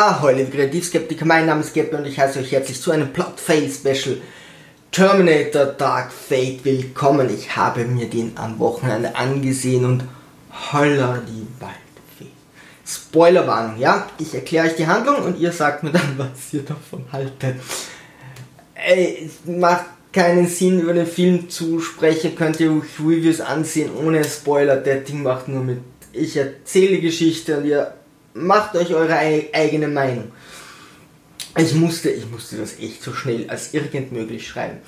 [0.00, 3.40] Ahoi, liebe Kreativskeptiker, mein Name ist Geppe und ich heiße euch herzlich zu einem Plot
[3.40, 4.18] Fail Special
[4.92, 7.28] Terminator Dark Fate willkommen.
[7.34, 10.04] Ich habe mir den am Wochenende angesehen und
[10.72, 12.30] holla die Waldfee.
[12.86, 14.06] Spoilerwarnung, ja?
[14.20, 17.56] Ich erkläre euch die Handlung und ihr sagt mir dann, was ihr davon haltet.
[18.76, 23.90] Ey, es macht keinen Sinn, über den Film zu sprechen, könnt ihr euch Reviews ansehen
[23.96, 24.76] ohne Spoiler.
[24.76, 25.80] Der Ding macht nur mit.
[26.12, 27.97] Ich erzähle Geschichte und ihr
[28.38, 30.32] macht euch eure eigene Meinung.
[31.56, 34.78] Ich musste, ich musste das echt so schnell als irgend möglich schreiben.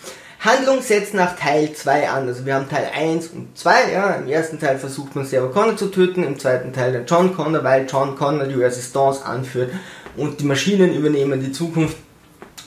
[0.41, 2.27] Handlung setzt nach Teil 2 an.
[2.27, 3.93] Also wir haben Teil 1 und 2.
[3.93, 4.15] Ja.
[4.15, 7.63] Im ersten Teil versucht man Sarah Connor zu töten, im zweiten Teil den John Connor,
[7.63, 9.73] weil John Connor die Resistance anführt
[10.17, 11.97] und die Maschinen übernehmen die Zukunft.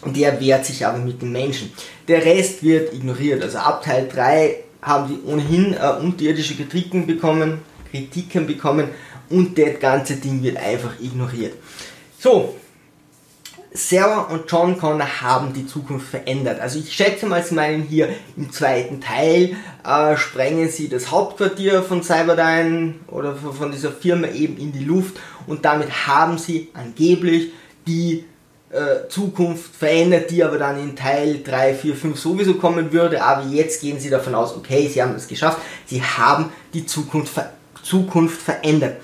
[0.01, 1.71] Und der wehrt sich aber mit den Menschen.
[2.07, 3.41] Der Rest wird ignoriert.
[3.41, 8.89] Also ab Teil 3 haben die ohnehin äh, unterirdische Kritiken bekommen, Kritiken bekommen
[9.29, 11.53] und das ganze Ding wird einfach ignoriert.
[12.19, 12.55] So,
[13.75, 16.59] Sarah und John Connor haben die Zukunft verändert.
[16.59, 21.81] Also ich schätze mal, sie meinen hier im zweiten Teil äh, sprengen sie das Hauptquartier
[21.81, 25.15] von Cyberdyne oder von dieser Firma eben in die Luft
[25.47, 27.51] und damit haben sie angeblich
[27.87, 28.25] die
[28.69, 33.23] äh, Zukunft verändert, die aber dann in Teil 3, 4, 5 sowieso kommen würde.
[33.23, 37.39] Aber jetzt gehen sie davon aus, okay, sie haben es geschafft, sie haben die Zukunft,
[37.83, 38.97] Zukunft verändert.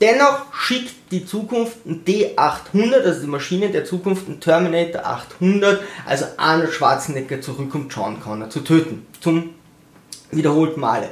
[0.00, 6.24] Dennoch schickt die Zukunft ein D800, also die Maschine der Zukunft, ein Terminator 800, also
[6.38, 9.06] Arnold Schwarzenegger zurück, um John Connor zu töten.
[9.20, 9.50] Zum
[10.30, 11.10] wiederholten Male.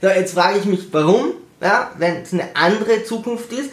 [0.00, 1.32] So, jetzt frage ich mich, warum?
[1.60, 3.70] Ja, wenn es eine andere Zukunft ist,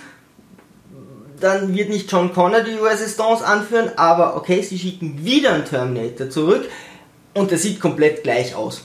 [1.40, 6.30] dann wird nicht John Connor die Resistance anführen, aber okay, sie schicken wieder einen Terminator
[6.30, 6.70] zurück
[7.34, 8.84] und der sieht komplett gleich aus.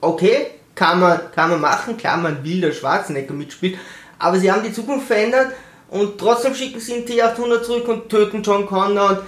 [0.00, 0.46] Okay,
[0.78, 3.76] kann man, kann man machen, klar, man will der Schwarzenegger mitspielt,
[4.18, 5.52] aber sie haben die Zukunft verändert
[5.90, 9.18] und trotzdem schicken sie einen T800 zurück und töten John Connor und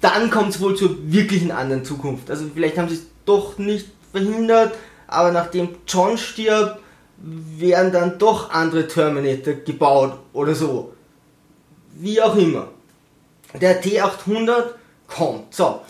[0.00, 2.30] dann kommt es wohl zur wirklichen anderen Zukunft.
[2.30, 4.74] Also vielleicht haben sie es doch nicht verhindert,
[5.06, 6.80] aber nachdem John stirbt,
[7.16, 10.92] werden dann doch andere Terminator gebaut oder so.
[11.94, 12.68] Wie auch immer.
[13.60, 14.64] Der T800
[15.06, 15.54] kommt.
[15.54, 15.82] So.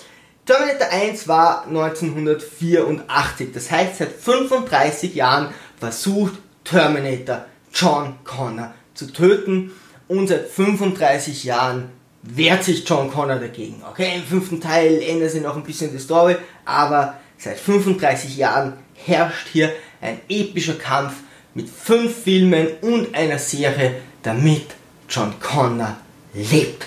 [0.44, 3.53] Terminator 1 war 1984.
[3.53, 6.34] Das heißt, seit 35 Jahren versucht
[6.65, 9.72] Terminator John Connor zu töten.
[10.09, 11.88] Und seit 35 Jahren
[12.22, 13.83] wehrt sich John Connor dagegen.
[13.88, 18.75] Okay, im fünften Teil ändert sich noch ein bisschen die Story, aber seit 35 Jahren
[18.94, 21.15] herrscht hier ein epischer Kampf
[21.55, 24.66] mit fünf Filmen und einer Serie, damit
[25.09, 25.97] John Connor
[26.34, 26.87] lebt.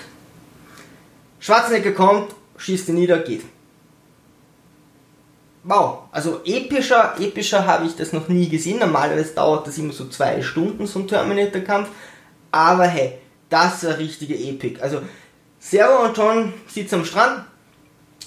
[1.38, 3.42] Schwarzenegger kommt, schießt ihn nieder, geht
[5.66, 8.78] wow, also epischer, epischer habe ich das noch nie gesehen.
[8.78, 11.88] Normalerweise dauert das immer so zwei Stunden, so ein Terminator-Kampf.
[12.52, 13.18] Aber hey,
[13.50, 14.82] das eine richtige Epik.
[14.82, 15.02] Also,
[15.58, 17.44] Servo und John sitzen am Strand,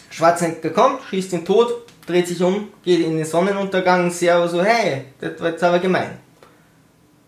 [0.10, 4.62] Schwarzenegger kommt, schießt ihn tot, dreht sich um, geht in den Sonnenuntergang und Servo so,
[4.62, 6.20] hey, das war jetzt aber gemein.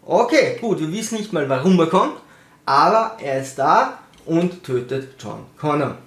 [0.06, 2.18] Okay, gut, wir wissen nicht mal, warum er kommt,
[2.66, 5.98] aber er ist da und tötet John Connor.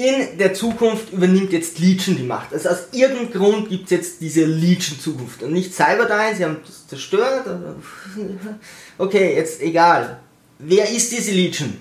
[0.00, 2.54] In der Zukunft übernimmt jetzt Legion die Macht.
[2.54, 5.42] Also aus irgendeinem Grund gibt es jetzt diese Legion-Zukunft.
[5.42, 7.46] Und nicht Cyberdyne, sie haben das zerstört.
[8.96, 10.20] Okay, jetzt egal.
[10.58, 11.76] Wer ist diese Legion?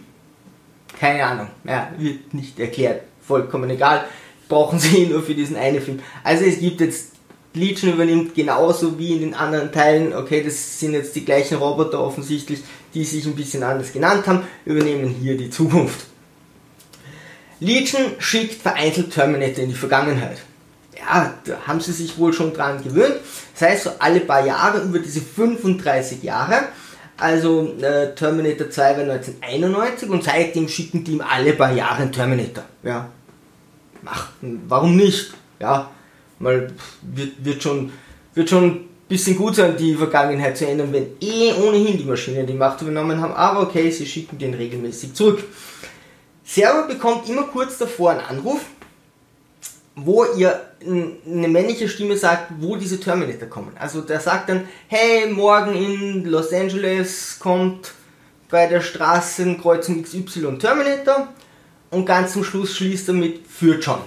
[0.99, 1.47] Keine Ahnung.
[1.63, 3.03] Ja, wird nicht erklärt.
[3.25, 4.03] Vollkommen egal.
[4.49, 6.01] Brauchen sie nur für diesen einen Film.
[6.21, 7.11] Also es gibt jetzt
[7.53, 10.13] Legion übernimmt genauso wie in den anderen Teilen.
[10.13, 12.59] Okay, das sind jetzt die gleichen Roboter offensichtlich,
[12.93, 16.08] die sich ein bisschen anders genannt haben, übernehmen hier die Zukunft.
[17.59, 20.37] Legion schickt vereinzelt Terminator in die Vergangenheit.
[20.97, 23.15] Ja, da haben sie sich wohl schon dran gewöhnt.
[23.53, 26.63] Das heißt, so alle paar Jahre, über diese 35 Jahre,
[27.17, 32.11] also äh, Terminator 2 war 1991 und seitdem schicken die ihm alle paar Jahre einen
[32.11, 32.63] Terminator.
[32.83, 33.09] Ja.
[34.05, 35.33] Ach, warum nicht?
[35.59, 35.91] Ja,
[36.39, 36.71] mal
[37.01, 37.91] wird, wird schon
[38.33, 42.47] wird schon ein bisschen gut sein, die Vergangenheit zu ändern, wenn eh ohnehin die Maschinen
[42.47, 43.33] die Macht übernommen haben.
[43.33, 45.43] Aber okay, sie schicken den regelmäßig zurück.
[46.51, 48.61] Server bekommt immer kurz davor einen Anruf,
[49.95, 53.71] wo ihr eine männliche Stimme sagt, wo diese Terminator kommen.
[53.77, 57.91] Also der sagt dann, hey, morgen in Los Angeles kommt
[58.49, 61.27] bei der Straßenkreuzung XY Terminator
[61.91, 64.01] und ganz zum Schluss schließt er mit für John.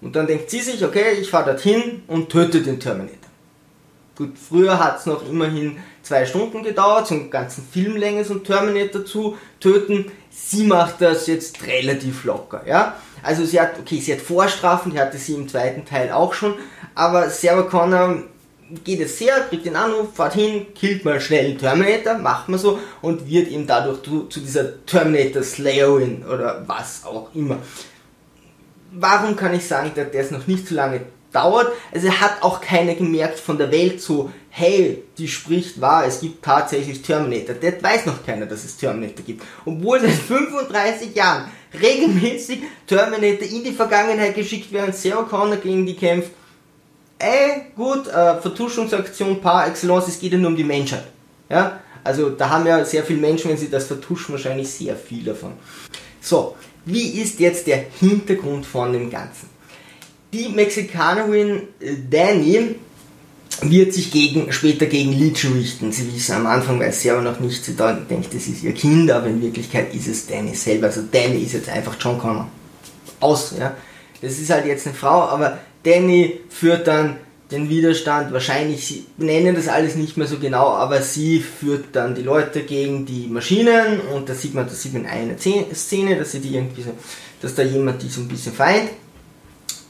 [0.00, 3.18] Und dann denkt sie sich, okay, ich fahre dorthin und töte den Terminator.
[4.16, 8.44] Gut, früher hat es noch immerhin zwei Stunden gedauert, so einen ganzen Filmlänge so einen
[8.44, 10.10] Terminator zu töten.
[10.30, 12.96] Sie macht das jetzt relativ locker, ja.
[13.22, 16.54] Also sie hat, okay, sie hat Vorstrafen, die hatte sie im zweiten Teil auch schon,
[16.94, 18.22] aber Sarah Connor
[18.84, 22.58] geht es sehr, kriegt den Anruf, fahrt hin, killt mal schnell den Terminator, macht man
[22.58, 27.58] so und wird ihm dadurch zu, zu dieser Terminator Slayerin oder was auch immer.
[28.92, 31.02] Warum kann ich sagen, dass es noch nicht so lange
[31.32, 31.72] dauert?
[31.92, 36.42] Also hat auch keiner gemerkt von der Welt so, hey, die spricht wahr, es gibt
[36.42, 37.54] tatsächlich Terminator.
[37.56, 39.42] Das weiß noch keiner, dass es Terminator gibt.
[39.66, 41.44] Obwohl seit 35 Jahren
[41.78, 46.30] regelmäßig Terminator in die Vergangenheit geschickt werden, Sarah Connor gegen die kämpft,
[47.18, 51.04] ey, gut, äh, Vertuschungsaktion par excellence, es geht ja nur um die Menschheit.
[51.50, 51.80] Ja?
[52.02, 55.52] Also da haben ja sehr viele Menschen, wenn sie das vertuschen, wahrscheinlich sehr viel davon.
[56.22, 56.56] So,
[56.86, 59.50] wie ist jetzt der Hintergrund von dem Ganzen?
[60.32, 62.76] Die Mexikanerin äh, Danny
[63.62, 65.92] wird sich gegen, später gegen Legion richten.
[65.92, 69.10] Sie wissen am Anfang, weiß sie aber noch nicht, sie denkt, es ist ihr Kind,
[69.10, 70.88] aber in Wirklichkeit ist es Danny selber.
[70.88, 72.48] Also Danny ist jetzt einfach John Connor.
[73.20, 73.74] Aus, ja.
[74.20, 77.16] Das ist halt jetzt eine Frau, aber Danny führt dann
[77.50, 82.14] den Widerstand, wahrscheinlich, sie nennen das alles nicht mehr so genau, aber sie führt dann
[82.14, 86.16] die Leute gegen die Maschinen und da sieht man, das sieht man in einer Szene,
[86.16, 86.90] dass sie die irgendwie so,
[87.40, 88.90] dass da jemand die so ein bisschen feint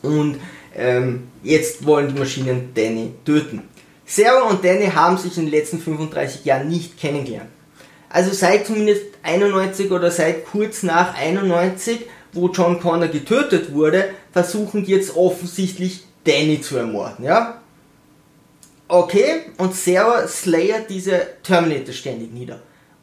[0.02, 0.36] und
[0.76, 3.62] ähm, jetzt wollen die Maschinen Danny töten.
[4.04, 7.50] Sarah und Danny haben sich in den letzten 35 Jahren nicht kennengelernt.
[8.08, 12.06] Also seit zumindest 91 oder seit kurz nach 91
[12.36, 17.60] wo John Connor getötet wurde, versuchen die jetzt offensichtlich Danny zu ermorden, ja?
[18.88, 22.60] Okay, und Sarah slayert diese Terminator ständig nieder.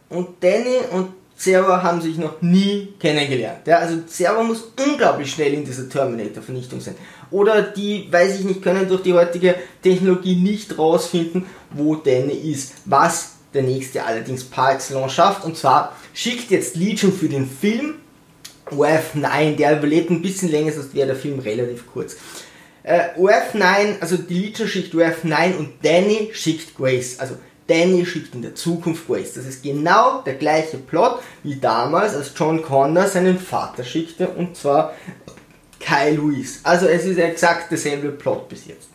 [0.08, 3.68] Und Danny und Sarah haben sich noch nie kennengelernt.
[3.68, 3.80] Ja?
[3.80, 6.96] Also Sarah muss unglaublich schnell in dieser Terminator-Vernichtung sein.
[7.34, 12.74] Oder die, weiß ich nicht, können durch die heutige Technologie nicht rausfinden, wo Danny ist.
[12.86, 15.44] Was der nächste allerdings par excellence schafft.
[15.44, 17.96] Und zwar schickt jetzt Legion für den Film
[18.70, 22.18] OF9, der überlebt ein bisschen länger, sonst wäre der Film relativ kurz.
[22.84, 27.20] Äh, OF9, also die Legion schickt OF9 und Danny schickt Grace.
[27.20, 27.36] Also
[27.66, 29.34] Danny schickt in der Zukunft Grace.
[29.34, 34.56] Das ist genau der gleiche Plot wie damals, als John Connor seinen Vater schickte, und
[34.56, 34.94] zwar
[35.84, 36.60] Kyle Lewis.
[36.64, 38.88] Also es ist exakt derselbe Plot bis jetzt.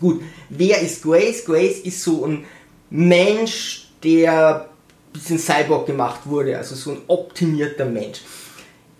[0.00, 1.44] Gut, wer ist Grace?
[1.44, 2.44] Grace ist so ein
[2.90, 8.20] Mensch, der ein bisschen Cyborg gemacht wurde, also so ein optimierter Mensch.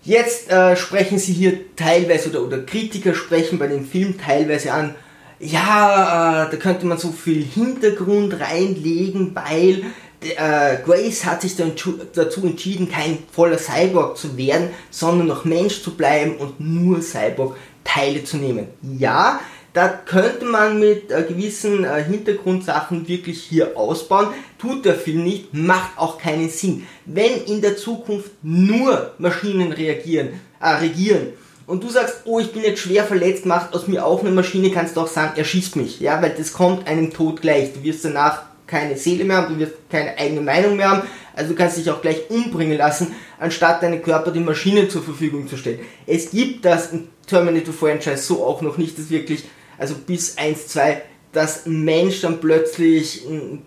[0.03, 4.94] Jetzt äh, sprechen sie hier teilweise oder, oder Kritiker sprechen bei dem Film teilweise an,
[5.38, 9.85] ja, äh, da könnte man so viel Hintergrund reinlegen, weil
[10.21, 16.37] Grace hat sich dazu entschieden, kein voller Cyborg zu werden, sondern noch Mensch zu bleiben
[16.37, 18.69] und nur Cyborg-Teile zu nehmen.
[18.99, 19.41] Ja,
[19.77, 24.29] da könnte man mit äh, gewissen äh, Hintergrundsachen wirklich hier ausbauen.
[24.57, 26.87] Tut der Film nicht, macht auch keinen Sinn.
[27.05, 31.35] Wenn in der Zukunft nur Maschinen reagieren, äh, regieren
[31.67, 34.71] und du sagst, oh, ich bin jetzt schwer verletzt, macht aus mir auch eine Maschine,
[34.71, 36.01] kannst du auch sagen, er schießt mich.
[36.01, 37.75] Ja, weil das kommt einem Tod gleich.
[37.75, 41.03] Du wirst danach keine Seele mehr haben, du wirst keine eigene Meinung mehr haben,
[41.35, 45.49] also du kannst dich auch gleich umbringen lassen, anstatt deinen Körper die Maschine zur Verfügung
[45.49, 45.81] zu stellen.
[46.07, 49.45] Es gibt das im Terminator Franchise so auch noch nicht, dass wirklich
[49.79, 51.03] also bis 1, 2,
[51.33, 53.63] dass ein Mensch dann plötzlich ein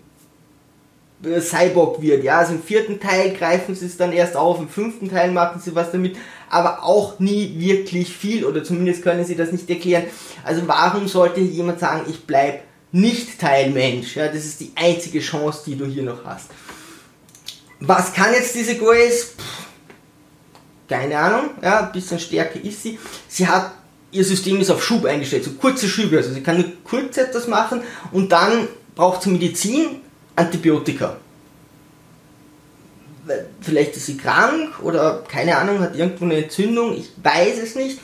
[1.40, 2.24] Cyborg wird.
[2.24, 5.60] Ja, also im vierten Teil greifen sie es dann erst auf, im fünften Teil machen
[5.62, 6.16] sie was damit,
[6.48, 10.04] aber auch nie wirklich viel oder zumindest können sie das nicht erklären.
[10.44, 14.16] Also warum sollte jemand sagen, ich bleib nicht Teil Mensch?
[14.16, 16.46] Ja, das ist die einzige Chance, die du hier noch hast.
[17.80, 19.34] Was kann jetzt diese Grace?
[20.88, 22.98] Keine Ahnung, ja, ein bisschen stärker ist sie.
[23.28, 23.72] Sie hat
[24.12, 26.16] ihr System ist auf Schub eingestellt, so kurze Schübe.
[26.16, 27.82] Also sie kann nur kurz etwas machen
[28.12, 30.00] und dann braucht sie Medizin,
[30.36, 31.16] Antibiotika.
[33.60, 38.00] Vielleicht ist sie krank oder keine Ahnung, hat irgendwo eine Entzündung, ich weiß es nicht.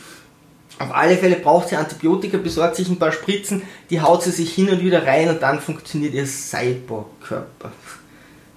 [0.79, 4.55] Auf alle Fälle braucht sie Antibiotika, besorgt sich ein paar Spritzen, die haut sie sich
[4.55, 7.73] hin und wieder rein und dann funktioniert ihr Cyborg-Körper.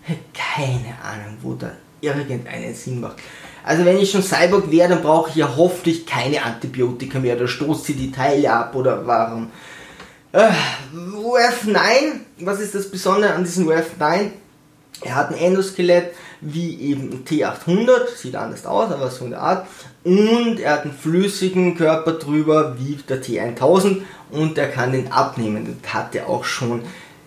[0.33, 1.71] Keine Ahnung, wo da
[2.01, 3.17] irgendeinen Sinn macht.
[3.63, 7.35] Also wenn ich schon Cyborg wäre, dann brauche ich ja hoffentlich keine Antibiotika mehr.
[7.35, 9.51] Da stoßt sie die Teile ab oder warum?
[10.31, 10.49] Äh,
[10.93, 14.31] UF9, was ist das Besondere an diesem UF9?
[15.01, 19.67] Er hat ein Endoskelett wie eben ein T800, sieht anders aus, aber so eine Art.
[20.03, 25.77] Und er hat einen flüssigen Körper drüber wie der T1000 und er kann den abnehmen.
[25.81, 26.81] Das hat er auch schon.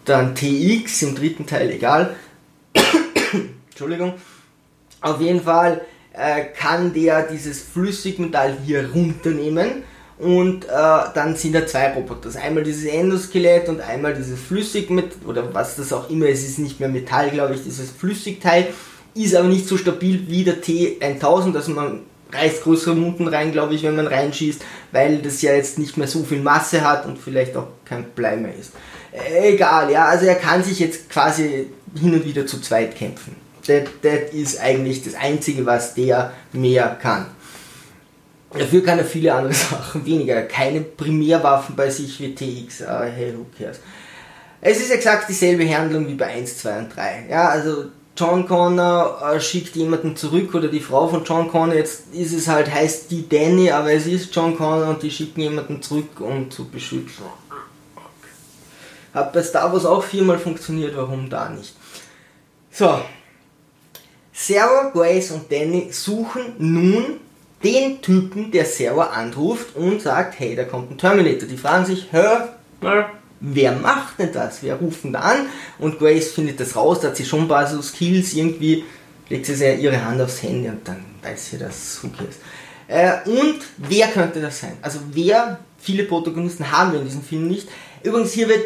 [0.05, 2.17] Dann TX im dritten Teil, egal.
[3.71, 4.15] Entschuldigung.
[5.01, 9.83] Auf jeden Fall äh, kann der dieses Flüssigmetall hier runternehmen
[10.19, 12.31] und äh, dann sind da zwei Roboter.
[12.41, 16.79] Einmal dieses Endoskelett und einmal dieses Flüssigmetall oder was das auch immer ist, ist nicht
[16.79, 18.69] mehr Metall, glaube ich, dieses Flüssigteil,
[19.15, 22.01] ist aber nicht so stabil wie der T1000, also man
[22.33, 26.09] reißt größere Munden rein, glaube ich, wenn man reinschießt, weil das ja jetzt nicht mehr
[26.09, 28.73] so viel Masse hat und vielleicht auch kein Blei mehr ist.
[29.13, 31.67] Egal, ja, also er kann sich jetzt quasi
[32.01, 33.37] hin und wieder zu zweit kämpfen.
[33.67, 37.27] Das, ist eigentlich das Einzige, was der mehr kann.
[38.59, 40.43] Dafür kann er viele andere Sachen weniger.
[40.43, 43.81] Keine Primärwaffen bei sich wie TX, uh, hey, who cares.
[44.61, 47.27] Es ist exakt dieselbe Handlung wie bei 1, 2 und 3.
[47.31, 52.15] Ja, also John Connor äh, schickt jemanden zurück oder die Frau von John Connor, jetzt
[52.15, 55.81] ist es halt, heißt die Danny, aber es ist John Connor und die schicken jemanden
[55.83, 57.25] zurück, um zu beschützen.
[59.15, 61.75] Hat bei Star Wars auch viermal funktioniert, warum da nicht?
[62.71, 63.01] So.
[64.33, 67.21] Sarah, Grace und Danny suchen nun
[67.63, 71.47] den Typen, der Sarah anruft und sagt, hey, da kommt ein Terminator.
[71.47, 72.57] Die fragen sich, hör,
[73.43, 74.63] wer macht denn das?
[74.63, 75.47] Wer ruft denn da an?
[75.79, 78.85] Und Grace findet das raus, da hat sie schon ein paar so Skills, irgendwie
[79.29, 82.37] legt sie ihre Hand aufs Handy und dann weiß sie das, who cares.
[82.89, 84.77] Äh, und wer könnte das sein?
[84.81, 87.69] Also wer, viele Protagonisten haben wir in diesem Film nicht.
[88.03, 88.65] Übrigens, hier wird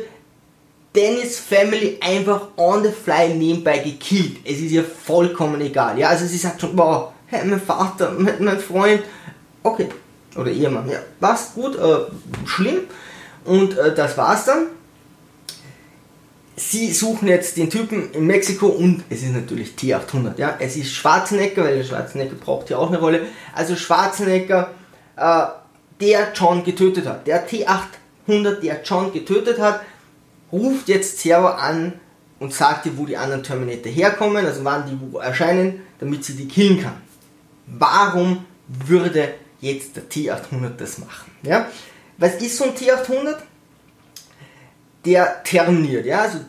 [0.94, 4.38] Dennis Family einfach on the fly nebenbei gekillt.
[4.44, 5.98] Es ist ihr vollkommen egal.
[5.98, 9.02] Ja, also sie sagt schon, wow, hey, mein Vater, mein, mein Freund,
[9.62, 9.88] okay,
[10.36, 12.80] oder Ehemann, ja, was, gut, äh, schlimm.
[13.46, 14.66] Und äh, das war's dann.
[16.58, 20.38] Sie suchen jetzt den Typen in Mexiko und es ist natürlich T800.
[20.38, 20.56] Ja?
[20.58, 23.26] Es ist Schwarzenegger, weil der Schwarzenegger braucht ja auch eine Rolle.
[23.54, 24.70] Also Schwarzenegger,
[25.16, 25.46] äh,
[26.00, 27.26] der John getötet hat.
[27.26, 29.82] Der T800, der John getötet hat,
[30.50, 31.94] ruft jetzt Zero an
[32.38, 36.34] und sagt ihr, wo die anderen Terminator herkommen, also wann die wo erscheinen, damit sie
[36.34, 36.96] die killen kann.
[37.66, 41.30] Warum würde jetzt der T800 das machen?
[41.42, 41.66] Ja?
[42.18, 43.36] Was ist so ein T800?
[45.04, 46.40] Der terminiert, ja, also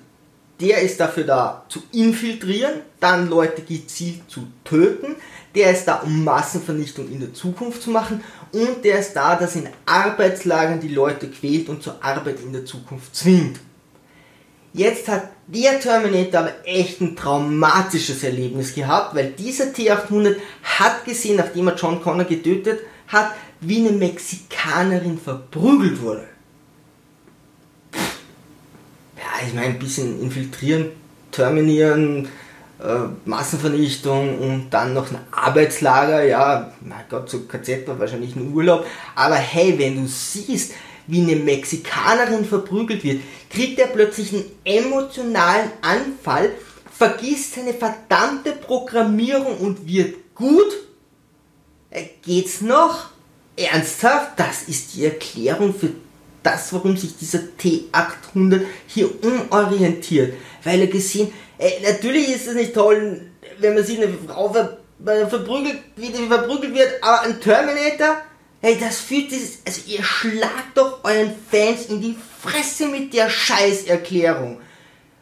[0.60, 5.16] der ist dafür da zu infiltrieren, dann Leute gezielt zu töten,
[5.54, 9.56] der ist da, um Massenvernichtung in der Zukunft zu machen und der ist da, dass
[9.56, 13.60] in Arbeitslagern die Leute quält und zur Arbeit in der Zukunft zwingt.
[14.74, 21.38] Jetzt hat der Terminator aber echt ein traumatisches Erlebnis gehabt, weil dieser T-800 hat gesehen,
[21.38, 23.32] nachdem er John Connor getötet hat,
[23.62, 26.28] wie eine Mexikanerin verprügelt wurde.
[29.18, 30.92] Ja, ich meine, ein bisschen infiltrieren,
[31.32, 32.28] terminieren,
[32.80, 38.54] äh, Massenvernichtung und dann noch ein Arbeitslager, ja, mein Gott, so KZ war wahrscheinlich ein
[38.54, 38.86] Urlaub,
[39.16, 40.74] aber hey, wenn du siehst,
[41.08, 46.52] wie eine Mexikanerin verprügelt wird, kriegt er plötzlich einen emotionalen Anfall,
[46.92, 50.68] vergisst seine verdammte Programmierung und wird gut?
[51.90, 53.12] Äh, geht's noch?
[53.58, 54.40] Ernsthaft?
[54.40, 55.90] Das ist die Erklärung für
[56.44, 60.34] das, warum sich dieser T800 hier umorientiert.
[60.64, 63.22] Weil er gesehen, äh, natürlich ist es nicht toll,
[63.60, 64.78] wenn man sieht, eine Frau ver,
[65.28, 68.18] verprügelt, wie die verprügelt wird, aber ein Terminator,
[68.60, 73.30] Hey, das fühlt sich, also ihr schlagt doch euren Fans in die Fresse mit der
[73.30, 74.60] Scheißerklärung.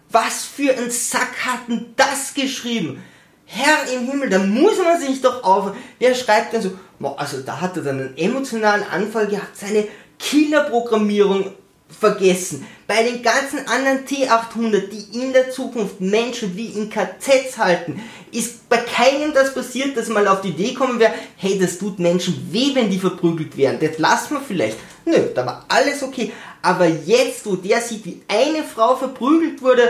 [0.10, 3.04] Was für ein Sack hat denn das geschrieben?
[3.45, 5.71] Herr im Himmel, da muss man sich doch auf.
[6.01, 6.71] Der schreibt dann so,
[7.17, 9.87] also da hat er dann einen emotionalen Anfall gehabt, seine
[10.19, 11.51] Killerprogrammierung
[11.87, 12.65] vergessen.
[12.87, 18.67] Bei den ganzen anderen T800, die in der Zukunft Menschen wie in KZs halten, ist
[18.69, 22.49] bei keinem das passiert, dass mal auf die Idee kommen wäre, hey, das tut Menschen
[22.51, 23.79] weh, wenn die verprügelt werden.
[23.79, 24.77] Das lassen wir vielleicht.
[25.05, 26.31] Nö, da war alles okay.
[26.61, 29.89] Aber jetzt, wo der sieht, wie eine Frau verprügelt wurde,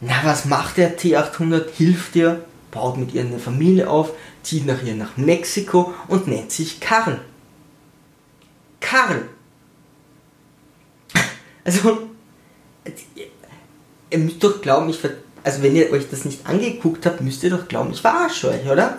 [0.00, 1.70] na, was macht der T800?
[1.74, 2.44] Hilft ihr,
[2.76, 4.12] baut mit ihr eine Familie auf,
[4.44, 7.20] zieht nach ihr nach Mexiko und nennt sich Karl.
[8.80, 9.28] Karl
[11.66, 11.98] also,
[14.08, 15.10] ihr müsst doch glauben, ich ver
[15.42, 18.66] also wenn ihr euch das nicht angeguckt habt, müsst ihr doch glauben, ich verarsche euch,
[18.68, 18.98] oder?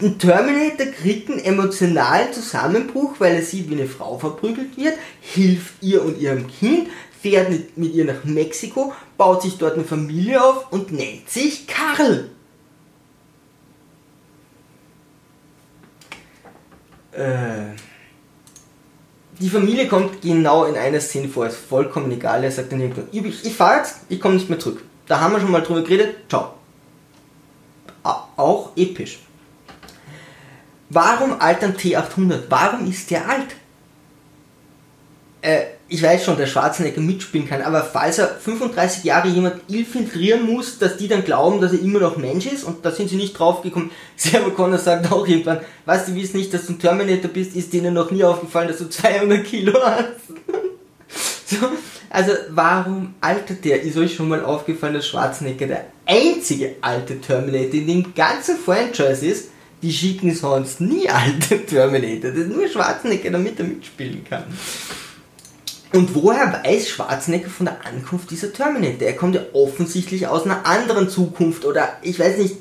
[0.00, 5.74] Ein Terminator kriegt einen emotionalen Zusammenbruch, weil er sieht, wie eine Frau verprügelt wird, hilft
[5.80, 6.88] ihr und ihrem Kind,
[7.20, 12.30] fährt mit ihr nach Mexiko, baut sich dort eine Familie auf und nennt sich Karl.
[17.12, 17.76] Äh
[19.38, 22.42] die Familie kommt genau in einer Szene vor, ist vollkommen egal.
[22.42, 24.82] Er sagt dann irgendwann, ich, ich fahre jetzt, ich komme nicht mehr zurück.
[25.06, 26.54] Da haben wir schon mal drüber geredet, ciao.
[28.02, 29.18] Auch episch.
[30.88, 32.44] Warum altern T800?
[32.48, 33.56] Warum ist der alt?
[35.42, 40.44] Äh, ich weiß schon, der Schwarzenegger mitspielen kann, aber falls er 35 Jahre jemand infiltrieren
[40.44, 43.16] muss, dass die dann glauben, dass er immer noch Mensch ist und da sind sie
[43.16, 43.90] nicht draufgekommen.
[44.16, 47.72] Sarah Connor sagt auch irgendwann, was, die wissen nicht, dass du ein Terminator bist, ist
[47.72, 50.06] denen noch nie aufgefallen, dass du 200 Kilo hast.
[51.46, 51.68] so,
[52.10, 53.82] also warum altert der?
[53.82, 59.24] Ist euch schon mal aufgefallen, dass Schwarzenegger der einzige alte Terminator in dem ganzen Franchise
[59.24, 59.44] ist?
[59.44, 62.30] Die Die schicken sonst nie alte Terminator.
[62.30, 64.44] Das ist nur Schwarzenegger, damit er mitspielen kann.
[65.92, 69.06] Und woher weiß Schwarzenegger von der Ankunft dieser Terminator?
[69.06, 72.56] Er kommt ja offensichtlich aus einer anderen Zukunft oder ich weiß nicht,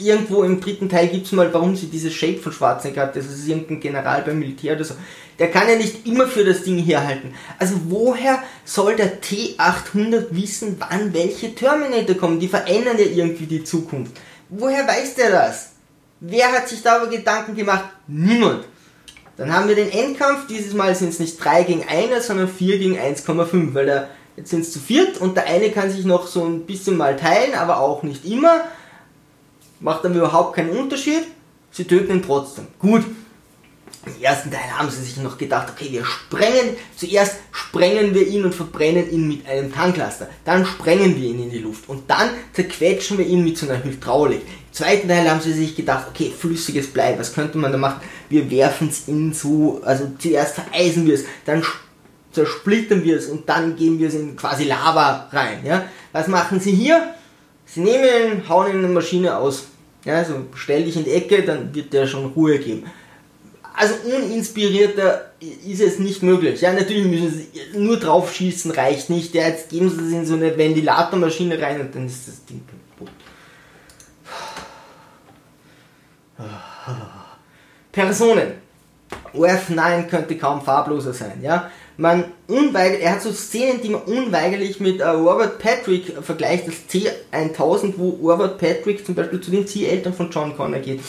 [0.00, 3.16] irgendwo im dritten Teil gibt es mal, warum sie diese Shape von Schwarzenegger hat.
[3.16, 4.94] Das ist irgendein General beim Militär oder so.
[5.38, 7.34] Der kann ja nicht immer für das Ding herhalten.
[7.58, 12.40] Also woher soll der T800 wissen, wann welche Terminator kommen?
[12.40, 14.12] Die verändern ja irgendwie die Zukunft.
[14.50, 15.70] Woher weiß der das?
[16.20, 17.86] Wer hat sich darüber Gedanken gemacht?
[18.06, 18.64] Niemand.
[19.40, 20.48] Dann haben wir den Endkampf.
[20.48, 24.50] Dieses Mal sind es nicht 3 gegen 1, sondern 4 gegen 1,5, weil der, jetzt
[24.50, 27.54] sind es zu viert und der eine kann sich noch so ein bisschen mal teilen,
[27.54, 28.60] aber auch nicht immer
[29.80, 31.22] macht dann überhaupt keinen Unterschied.
[31.70, 32.66] Sie töten ihn trotzdem.
[32.78, 33.02] Gut.
[34.06, 38.44] Im ersten Teil haben sie sich noch gedacht, okay, wir sprengen, zuerst sprengen wir ihn
[38.44, 40.28] und verbrennen ihn mit einem Tanklaster.
[40.44, 43.84] Dann sprengen wir ihn in die Luft und dann zerquetschen wir ihn mit so einer
[43.84, 44.40] Hydraulik.
[44.40, 48.00] Im zweiten Teil haben sie sich gedacht, okay, flüssiges Blei, was könnte man da machen?
[48.30, 51.62] Wir werfen es in so, also zuerst vereisen wir es, dann
[52.32, 55.58] zersplittern wir es und dann geben wir es in quasi Lava rein.
[55.64, 55.84] Ja?
[56.12, 57.14] Was machen sie hier?
[57.66, 59.64] Sie nehmen ihn, hauen ihn in eine Maschine aus.
[60.04, 62.84] Ja, so stell dich in die Ecke, dann wird der schon Ruhe geben.
[63.74, 66.60] Also uninspirierter ist es nicht möglich.
[66.60, 69.34] Ja, natürlich müssen sie nur drauf schießen, reicht nicht.
[69.34, 72.62] Ja, jetzt geben sie es in so eine Ventilatormaschine rein und dann ist das Ding
[72.66, 73.12] kaputt.
[77.92, 78.52] Personen.
[79.34, 84.80] OF9 könnte kaum farbloser sein, ja man unweigerlich, er hat so Szenen, die man unweigerlich
[84.80, 90.14] mit äh, Robert Patrick vergleicht, das T1000, wo Robert Patrick zum Beispiel zu den Zieleltern
[90.14, 91.00] von John Connor geht.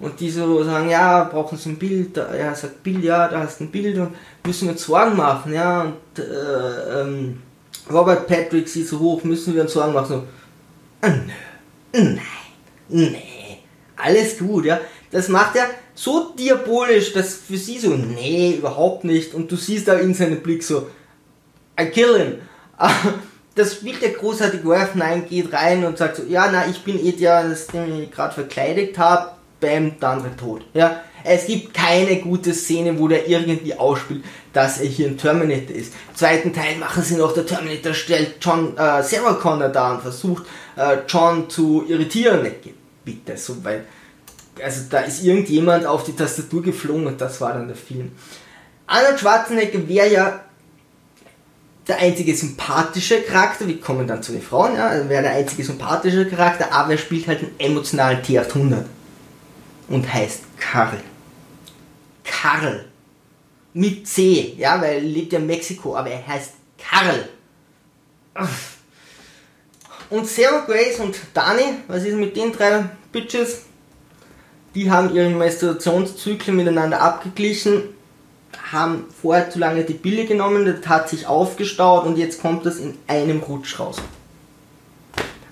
[0.00, 3.60] Und die so sagen, ja, brauchen sie ein Bild, er sagt, Bild, ja, da hast
[3.60, 7.42] du ein Bild und müssen wir uns Sorgen machen, ja, und äh, ähm,
[7.90, 11.12] Robert Patrick sieht so hoch, müssen wir uns Sorgen machen, so, äh,
[11.92, 12.20] nö, nein,
[12.88, 13.58] nee,
[13.96, 14.80] alles gut, ja.
[15.10, 19.32] Das macht er so diabolisch, dass für sie so, nee, überhaupt nicht.
[19.32, 20.88] Und du siehst da in seinem Blick so,
[21.80, 22.34] I kill him.
[23.56, 26.98] Das spielt der großartige Worth, nein, geht rein und sagt so, ja, na, ich bin
[26.98, 29.30] eh der, das den ich gerade verkleidet habe,
[29.60, 30.64] bam, der andere tot.
[30.74, 35.74] Ja, es gibt keine gute Szene, wo der irgendwie ausspielt, dass er hier ein Terminator
[35.74, 35.94] ist.
[36.10, 40.02] Im zweiten Teil machen sie noch, der Terminator stellt John, äh, Sarah Connor da und
[40.02, 40.44] versucht,
[40.76, 42.46] äh, John zu irritieren.
[43.04, 43.84] Bitte, so weit
[44.62, 48.12] also da ist irgendjemand auf die Tastatur geflogen und das war dann der Film.
[48.86, 50.40] Arnold Schwarzenegger wäre ja
[51.88, 56.26] der einzige sympathische Charakter, wir kommen dann zu den Frauen, ja, wäre der einzige sympathische
[56.26, 58.84] Charakter, aber er spielt halt einen emotionalen T800
[59.88, 61.00] und heißt Karl.
[62.24, 62.86] Karl.
[63.72, 67.28] Mit C, ja, weil er lebt ja in Mexiko, aber er heißt Karl.
[70.10, 73.64] Und Sarah Grace und Dani, was ist mit den drei Bitches?
[74.74, 77.82] die haben ihre Menstruationszyklen miteinander abgeglichen,
[78.72, 82.78] haben vorher zu lange die Pille genommen, das hat sich aufgestaut und jetzt kommt das
[82.78, 83.96] in einem Rutsch raus.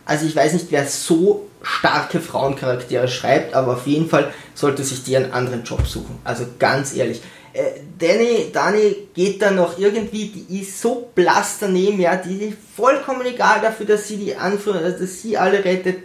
[0.04, 5.04] Also ich weiß nicht, wer so starke Frauencharaktere schreibt, aber auf jeden Fall sollte sich
[5.04, 6.18] die einen anderen Job suchen.
[6.24, 7.22] Also ganz ehrlich.
[7.52, 12.58] Äh, Danny, Dani geht da noch irgendwie, die ist so blass daneben, ja, die ist
[12.74, 15.98] vollkommen egal dafür, dass sie die Anführer, dass sie alle rettet.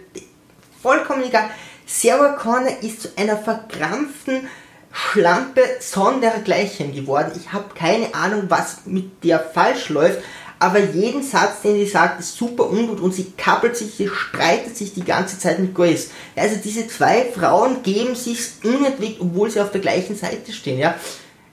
[0.82, 1.48] Vollkommen egal.
[1.86, 4.46] Sarah Connor ist zu einer verkrampften
[4.92, 7.32] Schlampe sondergleichen geworden.
[7.34, 10.18] Ich habe keine Ahnung, was mit der falsch läuft,
[10.58, 14.76] aber jeden Satz, den sie sagt, ist super ungut und sie kappelt sich, sie streitet
[14.76, 16.10] sich die ganze Zeit mit Grace.
[16.34, 20.94] Also diese zwei Frauen geben sich unentwegt, obwohl sie auf der gleichen Seite stehen, ja.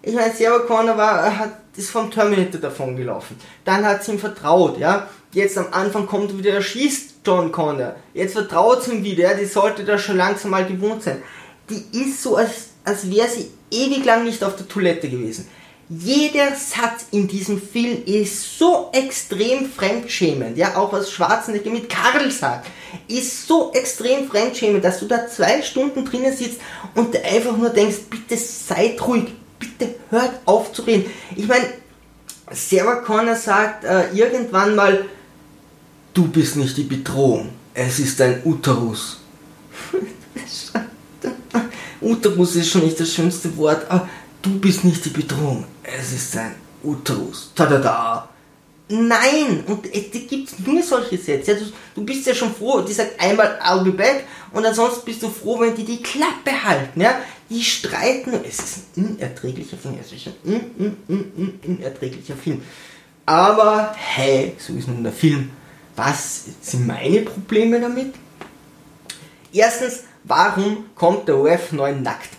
[0.02, 3.38] Ich meine, Sarah Connor war, hat, ist vom Terminator davon gelaufen.
[3.64, 5.08] Dann hat sie ihm vertraut, ja.
[5.32, 7.96] Jetzt am Anfang kommt wieder, er schießt John Connor.
[8.14, 11.22] Jetzt vertraut sie ihm wieder, die sollte das schon langsam mal gewohnt sein.
[11.70, 15.48] Die ist so, als, als wäre sie ewig lang nicht auf der Toilette gewesen.
[15.88, 22.32] Jeder Satz in diesem Film ist so extrem fremdschämend, ja, auch was Schwarzenegger mit Karl
[22.32, 22.68] sagt,
[23.08, 26.60] ist so extrem fremdschämend, dass du da zwei Stunden drinnen sitzt
[26.96, 29.26] und einfach nur denkst, bitte seid ruhig,
[29.60, 31.06] bitte hört auf zu reden.
[31.36, 31.66] Ich meine,
[32.52, 35.06] Sarah Connor sagt äh, irgendwann mal,
[36.16, 37.50] Du bist nicht die Bedrohung.
[37.74, 39.20] Es ist ein Uterus.
[42.02, 43.86] Uterus ist schon nicht das schönste Wort.
[43.92, 44.08] Aber
[44.46, 45.66] du bist nicht die Bedrohung.
[45.84, 47.52] Es ist ein Uterus.
[47.56, 48.30] Tada!
[48.88, 49.64] Nein!
[49.66, 51.56] Und es gibt nur solche Sätze.
[51.56, 52.82] Du, du, bist ja schon froh.
[52.82, 56.64] Die sagt einmal I'll be back und ansonsten bist du froh, wenn die die Klappe
[56.64, 57.02] halten.
[57.02, 57.20] Ja?
[57.50, 58.34] Die streiten.
[58.48, 59.98] Es ist ein unerträglicher Film.
[60.00, 62.62] Es ist ein un, un, un, unerträglicher Film.
[63.26, 65.50] Aber hey, so ist nun der Film.
[65.96, 68.14] Was sind meine Probleme damit?
[69.52, 72.35] Erstens, warum kommt der OF9 nackt?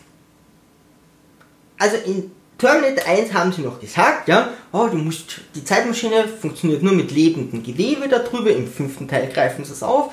[1.78, 6.82] Also in Terminator 1 haben sie noch gesagt, ja, oh, du musst, die Zeitmaschine funktioniert
[6.82, 10.12] nur mit lebendem Gewebe darüber, im fünften Teil greifen sie es auf,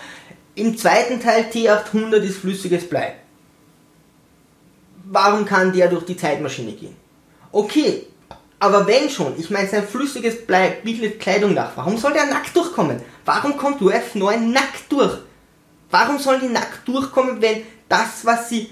[0.55, 3.15] im zweiten Teil T800 ist flüssiges Blei.
[5.05, 6.95] Warum kann der durch die Zeitmaschine gehen?
[7.51, 8.07] Okay,
[8.59, 11.75] aber wenn schon, ich meine, sein flüssiges Blei bietet Kleidung nach.
[11.75, 13.01] Warum soll der nackt durchkommen?
[13.25, 15.17] Warum kommt UF9 nackt durch?
[15.91, 18.69] Warum sollen die nackt durchkommen, wenn das, was sie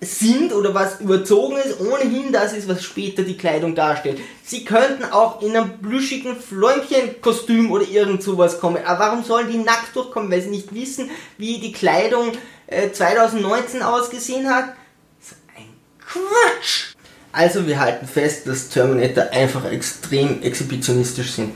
[0.00, 4.20] sind oder was überzogen ist, ohnehin das ist, was später die Kleidung darstellt.
[4.44, 8.84] Sie könnten auch in einem plüschigen Fläumchenkostüm oder irgend sowas kommen.
[8.84, 10.30] Aber warum sollen die nackt durchkommen?
[10.30, 12.32] Weil sie nicht wissen, wie die Kleidung
[12.66, 14.74] äh, 2019 ausgesehen hat?
[15.20, 16.94] So ein Quatsch!
[17.32, 21.52] Also wir halten fest, dass Terminator einfach extrem exhibitionistisch sind.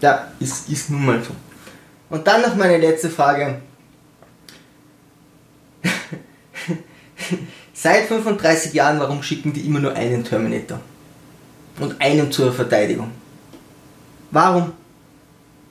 [0.00, 1.34] Ja, ist, ist nun mal so.
[2.10, 3.60] Und dann noch meine letzte Frage.
[7.80, 10.80] Seit 35 Jahren, warum schicken die immer nur einen Terminator?
[11.78, 13.12] Und einen zur Verteidigung.
[14.32, 14.72] Warum?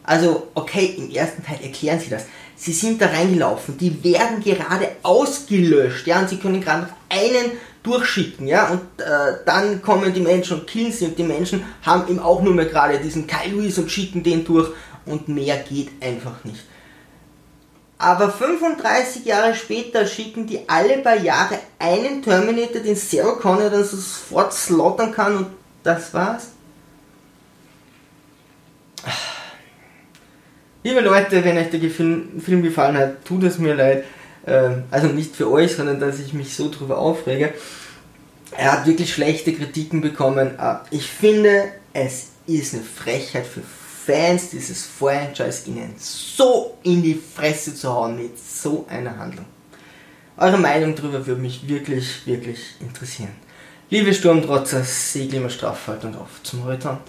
[0.04, 2.24] Also, okay, im ersten Teil erklären sie das.
[2.56, 7.52] Sie sind da reingelaufen, die werden gerade ausgelöscht, ja, und sie können gerade noch einen
[7.84, 12.10] durchschicken, ja, und äh, dann kommen die Menschen und killen sie und die Menschen haben
[12.10, 14.70] eben auch nur mehr gerade diesen Kyle Lewis und schicken den durch
[15.06, 16.64] und mehr geht einfach nicht.
[18.00, 23.84] Aber 35 Jahre später schicken die alle paar Jahre einen Terminator, den Sarah Connor dann
[23.84, 25.48] sofort slaughtern kann und
[25.84, 26.50] das war's.
[30.84, 34.06] Liebe Leute, wenn euch der Film, Film gefallen hat, tut es mir leid.
[34.46, 37.54] Ähm, also nicht für euch, sondern dass ich mich so drüber aufrege.
[38.56, 40.58] Er hat wirklich schlechte Kritiken bekommen.
[40.60, 43.62] Äh, ich finde, es ist eine Frechheit für
[44.08, 49.46] Fans dieses Franchise ihnen so in die Fresse zu hauen mit so einer Handlung.
[50.38, 53.34] Eure Meinung darüber würde mich wirklich, wirklich interessieren.
[53.90, 57.00] Liebe Sturmtrotzer, segel immer straff halt und auf zum Horizont.